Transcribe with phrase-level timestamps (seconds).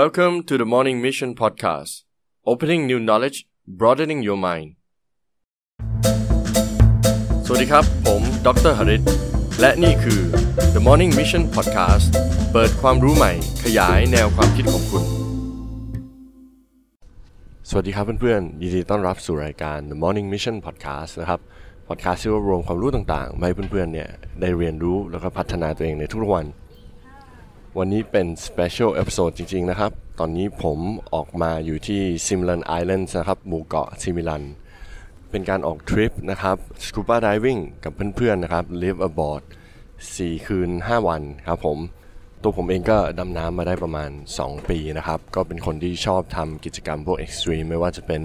[0.00, 2.04] Welcome to the Morning Mission Podcast,
[2.46, 3.38] opening new knowledge,
[3.80, 4.68] broadening your mind.
[7.46, 9.02] สวัสดีครับ ผมดรหริต
[9.60, 10.20] และนี่คือ
[10.74, 12.06] The Morning Mission Podcast
[12.52, 13.32] เปิดความรู้ใหม่
[13.64, 15.02] ขยายแนวความคิดของคุณ
[17.68, 21.40] สวัสดีครับเพื่อนๆ ยินดีต้อนรับสู่รายการ The Morning Mission Podcast นะครับ
[21.88, 24.08] podcast ที่รวบรวมความรู้ต่างๆมาให้เพื่อนๆเนี่ย
[24.40, 26.46] ได้เรียนรู้แล้วก็พัฒนาตัวเองในทุกวัน
[27.78, 30.78] วันนี้เป็น Special Episode จริง ๆ นะครับ ตอนนี้ผม
[31.14, 34.44] ออกมาอยู่ที่ Simlan Islands นะครับ หมู่เกาะซิมิลัน
[35.30, 39.42] เป็นการออกทริปนะครับ Scuba Diving กับเพื่อนๆนะครับ Live aboard
[39.94, 41.78] 4 คืน 5 วันครับผม
[42.42, 44.10] ตัวผมเองก็ดำน้ำมาได้ประมาณ
[44.40, 48.22] 2 ปีนะครับ ก็เป็นคนที่ชอบทำกิจกรรมพวก Extreme ไม่ว่าจะเป็น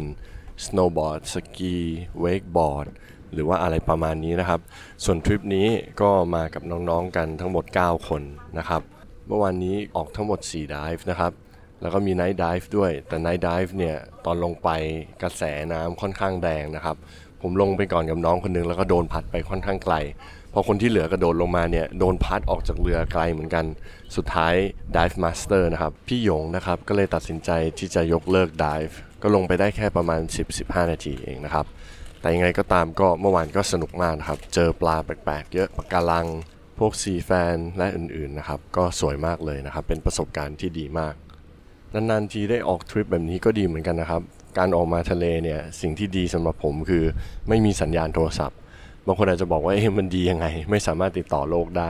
[0.65, 1.75] Snowboard สกี
[2.23, 2.87] Wakeboard
[3.33, 4.59] หรือว่าอะไรประมาณนี้นะครับ
[5.03, 5.67] ส่วนทริปนี้
[6.01, 8.21] ก็มากับน้องๆกันทั้งหมด 9 คน
[8.59, 8.83] นะครับ
[9.27, 11.31] เมื่อวานนี้ออกทั้งหมด 4 dive นะครับ
[11.81, 13.95] แล้วก็มี night dive ด้วย แต่ night dive เนี่ย
[14.25, 14.69] ตอนลงไป
[15.23, 15.43] กระแส
[15.73, 16.95] น้ำค่อนข้างแรงนะครับ
[17.41, 19.95] ผมลงไปก่อนกับน้องคนหนึง แล้วก็โดนพัดไปค่อนข้างไกล
[20.53, 23.65] พอคนที่เหลือกระโดดลงมาเนี่ย โดนพัดออกจากเรือไกลเหมือนกัน
[24.15, 24.55] สุดท้าย
[24.95, 30.21] dive master นะครับ พี่หยงนะครับ ก็เลยตัดสินใจที่จะยกเลิก dive ก็ลงไปได้แค่ประมาณ
[30.57, 31.65] 10-15 นาทีเองนะครับ
[32.21, 36.27] แต่ยังไงก็ตามก็เมื่อวานก็สนุกมากนะครับ เจอปลาแปลกๆ เยอะปะการัง
[36.79, 41.13] พวกซีแฟนและอื่นๆนะครับ ก็สวยมากเลยนะครับ เป็นประสบการณ์ที่ดีมาก
[41.93, 44.21] นานๆทีได้ออกทริปแบบนี้ก็ดีเหมือนกันนะครับ
[44.57, 47.03] การออกมาทะเลเนี่ยสิ่งที่ดีสำหรับผมคือ
[47.47, 48.57] ไม่มีสัญญาณโทรศัพท์
[49.05, 51.89] บางคนอาจจะบอกว่าเอ๊ะมันดียังไง ไม่สามารถติดต่อโลกได้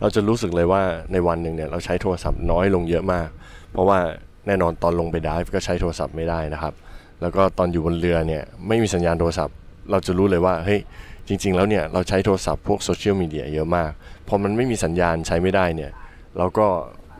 [0.00, 0.82] เราจะรู้สึกเลยว่า
[1.12, 3.28] ในวันหนึ่งเนี่ยเราใช้โทรศัพท์น้อยลงเยอะมาก
[3.72, 3.98] เพราะว่า
[4.46, 6.74] แน่นอนตอนลงไปดิฟก็ใช้โทรศัพท์ไม่ได้นะครับ
[7.20, 9.56] แล้วก็ตอนอยู่บนเรือเนี่ยไม่มีสัญญาณโทรศัพท์
[9.90, 10.80] เราจะรู้เลยว่าเฮ้ย
[11.28, 13.90] จริง ๆ แล้วเนี่ยเราใช้โทรศัพท์พวกโซเชียลมีเดียเยอะมาก
[14.28, 15.90] พอมันไม่มีสัญญาณใช้ไม่ได้เนี่ย
[16.38, 16.66] เราก็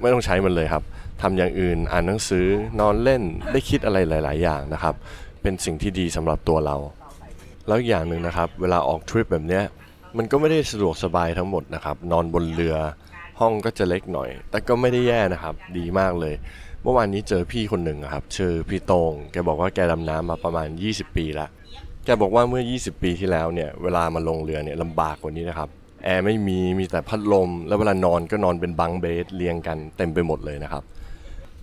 [0.01, 0.83] ไม่ต้องใช้มันเลยครับ
[1.23, 2.47] ทำอย่างอื่นอ่านหนังสือ
[2.81, 4.95] นอนเล่นได้คิดอะไรหลาย ๆ อย่างนะครับ
[5.43, 6.77] เป็นสิ่งที่ดีสำหรับตัวเรา
[7.67, 9.65] แล้วอีกอย่างหนึ่งนะครับ เวลาออกทริปแบบเนี้ย
[10.17, 12.77] มันก็ไม่ได้สะดวกสบายทั้งหมดนะครับ นอนบนเรือ
[13.41, 16.35] ห้องก็จะเล็กหน่อย แต่ก็ไม่ได้แย่นะครับ ดีมากเลย
[16.83, 21.47] เมื่อวานนี้เจอพี่คนหนึ่งครับชื่อพี่โตงแกบอกว่าแกดำน้ำมาประมาณ 20 ปีละ
[22.07, 25.69] แกบอกว่าเมื่อ 20 ปีที่แล้วเนี่ยเวลามาลงเรือเนี่ยลำบากกว่านี้นะครับ
[26.05, 30.83] แอร์ไม่มีมีแต่พัดลม แล้วเวลานอนก็นอนเป็น bunk bed เรียงกันเต็มไปหมดเลยนะครับ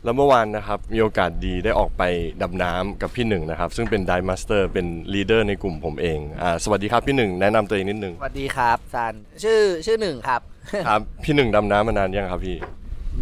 [0.03, 2.03] แล้วเมื่อวานนะครับมีโอกาสดีได้ออกไป
[2.41, 10.41] ดำน้ำกับพี่หนึ่งนะครับ ซึ่งเป็น divemaster เป็น leader ในกลุ่มผมเองอ่าสวัสดีครับพี่หนึ่งแนะนำตัวเองนิดนึงสวัสดีครับซันชื่อชื่อหนึ่งครับ
[10.87, 12.57] ครับพี่หนึ่งดำน้ำมานานยังครับพี่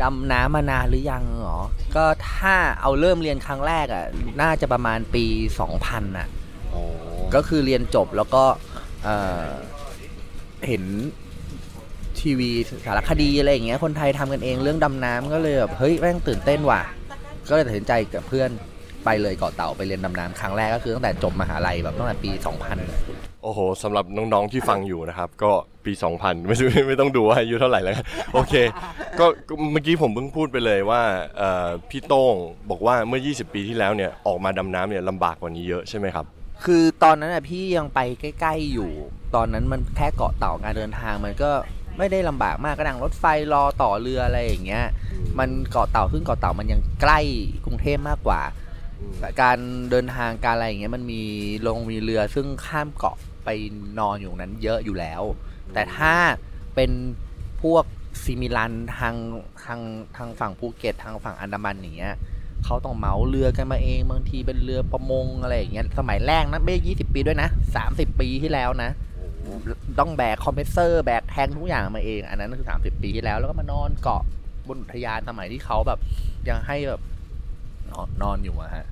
[0.01, 1.59] ดำน้ำมานานหรือยังเหรอ
[1.95, 4.05] ก็ถ้าเอาเริ่มเรียนครั้งแรกอะ
[4.41, 5.23] น่าจะประมาณปี
[5.71, 6.27] 2000อะ
[7.35, 8.43] ก็คือเรียนจบแล้วก็
[10.67, 10.83] เห็น
[12.19, 12.49] ทีวี
[12.85, 16.81] สารคดีอะไรอย่างเงี้ยคนไทยทำกันเองเรื่องดำน้ำก็เลยแบบเฮ้ยแม่งตื่นเต้นว่ะ
[17.49, 18.49] ก็เลยตัดสินใจกับเพื่อน
[19.05, 22.31] ไปเลยเกาะเต่าไปเรียนดำน้ำครั้งแรกก็คือตั้งแต่จบมหาลัยแบบตั้งแต่ปี
[22.87, 25.51] 2000 โอ้โหสำหรับน้องๆที่ฟังอยู่นะครับ ก็
[25.85, 27.95] ปี 2000 ไม่ไม่ไม่ต้องดูว่าอายุเท่าไหร่แล้ว
[28.33, 28.53] โอเค
[29.19, 29.25] ก็
[29.71, 31.01] เมื่อกี้ผมเพิ่งพูดไปเลยว่า
[31.89, 32.35] พี่โต้ง
[32.69, 36.25] บอกว่าเมื่อ 20 ปีที่แล้วเนี่ยออกมาดำน้ำเนี่ยลำบากกว่านี้เยอะใช่ไหมครับ
[36.65, 38.91] คือตอนนั้นอะพี่ยังไปใกล้ ๆอยู่
[39.35, 41.51] ตอนนั้นมันแค่เกาะเต่าการเดินทางมันก็
[41.97, 44.85] ไม่ได้ลำบากมากก็นั่งรถไฟรอต่อเรืออะไรอย่างเงี้ย
[45.39, 47.19] มันเกาะเต่าซึ่งเกาะเต่ามันยังใกล้
[47.65, 48.41] กรุงเทพมากกว่า
[49.41, 49.57] การ
[49.91, 51.21] เดินทางการอะไรอย่างเงี้ยมันมี
[51.67, 53.49] ลงมีเรือซึ่งข้ามเกาะไป
[53.99, 55.21] นอนอยู่นั้นเยอะอยู่แล้ว
[55.73, 56.13] แต่ถ้า
[56.75, 56.91] เป็น
[57.61, 57.83] พวก
[58.23, 59.15] ซิมิลันทาง
[59.63, 59.79] ทาง
[60.15, 62.15] ทางฝั่งภูเก็ตทางฝั่งอันดามันอย่างเงี้ย
[62.65, 68.91] เขาต้องเหมาเรือกันมาเองบางทีเป็นเรือประมงอะไรอย่างเงี้ยสมัยแรกนะไม่ยี่สิบปีด้วยนะสามสิบปีที่แล้วนะ
[69.99, 74.21] ต้องแบกคอมเพรสเซอร์แบกแทงทุกอย่างมาเอง อันนั้นคือสามสิบปีที่แล้วแล้วก็มานอนเกาะ
[74.67, 75.99] บนอุทยานสมัยที่เขาแบบ
[76.49, 77.01] ยังให้แบบ
[77.91, 78.85] นอนนอนอยู่อะฮะ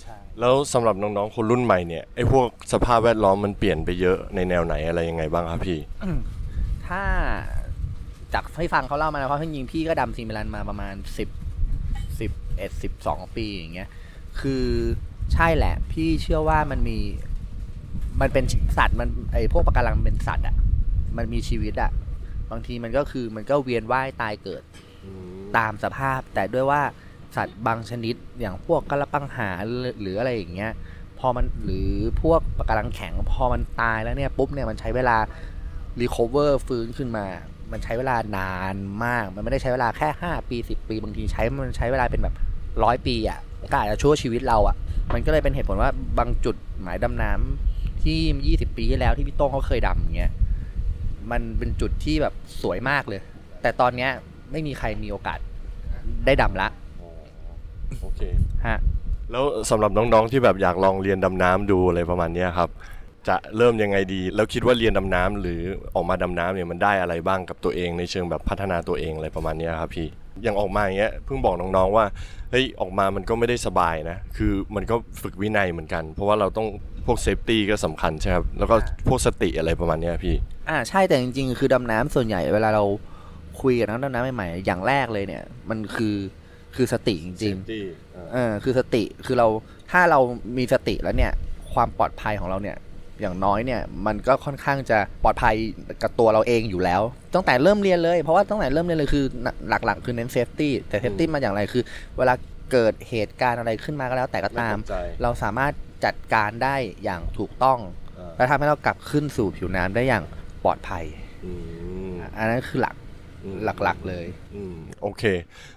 [0.00, 5.78] ใช่แล้วสำหรับน้องๆคนรุ่นใหม่เนี่ยไอ้พวกสภาพแวดล้อมมันเปลี่ยนไปเยอะในแนวไหนอะไรยังไงบ้างครับพี่
[6.86, 7.02] ถ้า
[8.34, 11.28] จากให้ฟังเขาเล่ามานะเพราะจริงๆพี่ก็ดำซีมิลันมาประมาณสิบ
[12.58, 13.88] สิบเอ็ดสิบสองปีอย่างเงี้ย
[14.40, 14.66] คือ
[15.32, 16.98] ใช่แหละ พี่เชื่อว่ามันมี
[18.20, 18.44] มันเป็น
[18.78, 20.56] สัตว์มันไอพวกปะการังมันเป็นสัตว์อะ
[21.16, 21.90] มันมีชีวิตอะ
[22.50, 24.62] บางทีมันก็คือมันก็เวียนว่ายตายเกิด
[25.56, 26.82] ตามสภาพ แต่ด้วยว่า
[27.36, 30.72] สัตว์บางชนิดอย่างพวกกระปังหาหรือหรืออะไรอย่างเงี้ย
[31.18, 35.16] พอมันหรือพวกปะการังแข็ง พอมันตายแล้วเนี่ยปุ๊บเนี่ยมันใช้เวลา
[36.00, 37.26] รีคอเวอร์ฟื้นขึ้นมา
[37.72, 38.74] มันใช้เวลานาน
[39.04, 42.34] มาก มันไม่ได้ใช้เวลาแค่ 5 ปี 10 ปี บางทีใช้มันใช้เวลาเป็นแบบ
[42.84, 43.38] ร้อยปีอะ่ะ
[43.70, 44.76] ก็อาจจะชั่วชีวิตเราอะ่ะ
[45.12, 50.32] มันก็เลยเป็นเหตุผลว่าบางจุดหมายดำน้ำที่20ปีที่แล้วที่พี่โต้งเขาเคยดำอย่างเงี้ย
[51.30, 53.20] มันเป็นจุดที่แบบสวยมากเลย
[53.62, 54.10] แต่ตอนเนี้ย
[54.52, 55.38] ไม่มีใครมีโอกาส
[56.26, 56.68] ได้ดำละ
[58.00, 58.20] โอเค
[58.66, 58.78] ฮะ
[59.30, 62.70] แล้วสำหรับน้องๆที่แบบอยากลองเรียนดำน้ำดูอะไรประมาณเนี้ยครับ
[63.28, 65.60] จะเริ่มยังไงดี แล้วคิดว่าเรียนดำน้ำหรือ
[65.94, 70.08] ออกมาดำน้ำเนี่ยมันได้อะไรบ้างกับตัวเองในเชิงแบบพัฒนาตัวเองอะไรประมาณเนี้ยครับพี่
[70.42, 72.04] อย่างออกมาอย่างเงี้ยเพิ่งบอกน้องๆว่า
[72.50, 76.68] เฮ้ยออกมามันก็ไม่ได้สบายนะ คือมันก็ฝึกวินัยเหมือนกัน เพราะว่าเราต้อง
[77.06, 78.76] พวกเซฟตี้ก็สำคัญใช่ครับแล้วก็
[79.08, 80.34] พวกสติอะไรประมาณเนี้ยพี่
[80.68, 82.84] อ่าใช่แต่จริงๆ คือดำน้ำส่วนใหญ่เวลาเรา
[83.60, 86.14] คุยกับนักดำน้ำใหม่ๆอย่างแรกเลยเนี่ย มันคือ
[86.76, 89.48] คือสติจริง Safety ๆเออคือสติคือเรา
[89.90, 90.20] ถ้าเรา
[90.58, 91.32] มีสติแล้วเนี่ย
[91.72, 92.76] ความปลอดภัยของเราเนี่ย
[93.20, 95.54] อย่างน้อยเนี่ยมันก็ค่อนข้างจะปลอดภัย
[96.02, 97.02] กับตัวเราเองอยู่แล้ว
[97.34, 99.24] ตั้งแต่เริ่มเรียนเลย เพราะว่าตั้งแต่เริ่มเรียนเลยคือ
[99.68, 101.82] หลักๆ คือเน้น safety แต่ safety มาอย่างไรคือ
[102.18, 102.34] เวลา
[102.72, 105.72] เกิดเหตุการณ์อะไรขึ้นมาก็แล้วแต่ก็ตามไม่ตกใจเราสามารถ
[106.04, 107.78] จัดการได้อย่างถูกต้อง
[108.18, 110.24] อ่าและทำให้เรากลับขึ้นสู่ผิวน้ำได้อย่าง
[110.64, 111.04] ปลอดภัย
[111.44, 111.52] อื
[112.08, 112.96] มอันนั้นคือหลัก
[113.44, 115.22] อืมหลักๆเลยอืมโอเค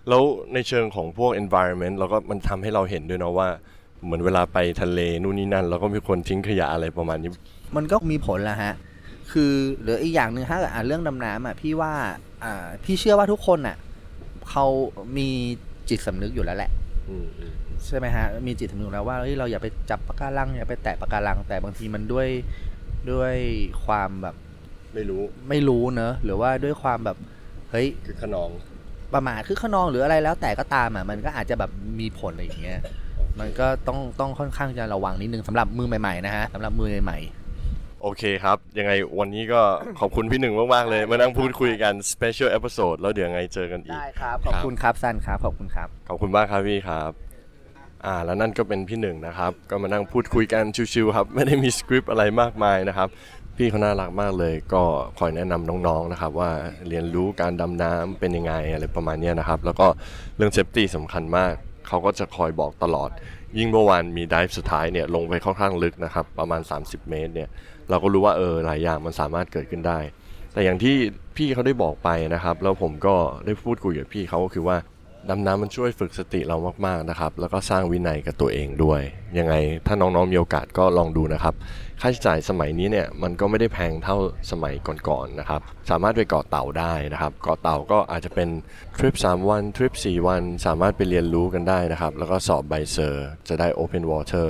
[0.07, 0.23] แล้ว
[0.53, 3.49] ในเชิงของพวก environment เราก็มันทำให้เราเห็นด้วยเนาะว่า
[4.03, 7.29] เหมือนเวลาไปทะเลนู่นนี่นั่น แล้วก็มีคนทิ้งขยะอะไรประมาณนี้
[7.75, 8.73] มันก็มีผลแหละฮะ
[9.31, 11.93] คือหรืออีกอย่างหนึ่งถ้าเกิดอ่านเรื่องดำน้ำอะพี่ว่า
[12.43, 13.77] อ่าพี่เชื่อว่าทุกคนอะ
[14.49, 14.65] เขา
[15.17, 15.27] มี
[15.89, 16.71] จิตสำนึกอยู่แล้วแหละ
[17.09, 17.53] อืมอืม
[17.85, 22.27] ใช่ไหมฮะ มีจิตสำนึกอยู่แล้วว่าเฮ้ยเราอย่าไปจับปะการังอย่าไปแตะปะการัง แต่บางทีมันด้วย
[23.11, 23.35] ด้วย
[23.85, 24.35] ความแบบ
[24.93, 27.17] ไม่รู้ไม่รู้เนอะหรือว่าด้วยความแบบ
[27.71, 28.49] เฮ้ยคือขนอง
[29.13, 32.79] ประมาทคือขนองหรืออะไรแล้วแต่ก็ตามอะมันก็อาจจะแบบมีผลอะไรอย่างเงี้ย
[33.39, 37.19] มันก็ต้องต้องค่อนข้างจะระวังนิดนึงสำหรับมือใหม่ๆนะฮะสำหรับมือใหม่
[38.01, 39.61] โอเคครับ ยังไงวันนี้ก็
[39.99, 47.11] ขอบคุณพี่หนึ่งมาก ๆ เลย มานั่งพูดคุยกัน special episode แล้วเดี๋ยวไงเจอกันๆอีก ได้ครับ ขอบคุณครับซันครับ ขอบคุณครับ ขอบคุณมากครับพี่ครับ
[48.05, 50.63] อ่าแล้วนั่นก็เป็นพี่หนึ่งนะครับ ก็มานั่งพูดคุยกัน
[50.93, 53.09] ชิวๆครับ ไม่ได้มีสคริปต์อะไรมากมายนะครับ
[53.57, 54.83] พี่เขาน่ารักมากเลย ก็
[55.19, 56.51] คอยแนะนำน้องๆนะครับ ว่า
[56.89, 59.87] เรียนรู้การดำน้ำเป็นยังไงอะไรประมาณเนี้ยนะครับ แล้วก็
[60.37, 61.53] เรื่อง safety สำคัญมาก
[61.91, 63.09] เขาก็จะคอยบอกตลอด
[63.57, 67.49] ยิ่งเมื่อวานมีดิฟสุดท้ายเนี่ยลงไปค่อนข้างลึกนะครับ ประมาณ 30 เมตรเนี่ย
[67.89, 69.99] เราก็รู้ว่าเออหลายอย่างมันสามารถเกิดขึ้นได้
[70.53, 70.95] แต่อย่างที่
[71.37, 73.15] พี่เขาได้บอกไปนะครับ แล้วผมก็
[73.45, 74.77] ได้พูดคุยกับพี่เขาก็คือว่า
[75.29, 79.01] ดำน้ำมันช่วยฝึกสติเรามากๆนะครับ แล้วก็สร้างวินัยกับตัวเองด้วย
[79.37, 79.53] ยังไง
[79.87, 81.55] ถ้าน้องๆมีโอกาสก็ลองดูนะครับ
[82.01, 84.17] ค่าใช้จ่ายสมัยนี้เนี่ยมันก็ไม่ได้แพงเท่า
[84.51, 84.73] สมัย
[85.07, 88.49] ก่อนๆนะครับ สามารถไปเกาะเต่าได้นะครับเกาะเต่าก็อาจจะเป็น
[88.97, 94.47] ทริป3วันทริป4วัน สามารถไปเรียนรู้กันได้นะครับ แล้วก็สอบใบ cert จะได้ Open Water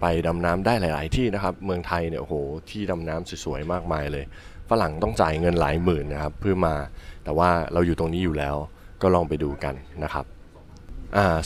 [0.00, 2.34] ไปดำน้ำได้หลาย ๆ ที่นะครับ เมืองไทยเนี่ยโห
[2.70, 4.24] ที่ดำน้ำสวยๆมากมายเลย
[4.70, 6.74] ฝรั่งต้องจ่ายเงินหลายหมื่นนะครับเพื่อมา
[7.24, 8.56] แต่ว่าเราอยู่ตรงนี้อยู่แล้ว
[9.02, 9.74] ก็ลองไปดูกัน
[10.04, 10.24] นะครับ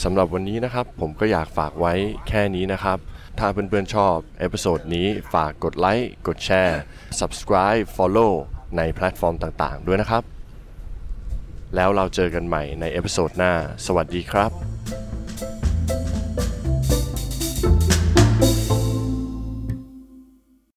[0.03, 1.93] สำหรับวันนี้นะครับผมก็อยากฝากไว้
[2.27, 2.99] แค่นี้นะครับ
[3.37, 6.81] ถ้าเพื่อนๆชอบ episode นี้ฝากกดไลค์กดแชร์
[7.19, 8.33] subscribe follow
[8.77, 10.23] ในแพลตฟอร์มต่างๆ ด้วยนะครับ
[11.75, 13.53] แล้วเราเจอกันใหม่ใน episode หน้า
[13.85, 14.78] สวัสดีครับ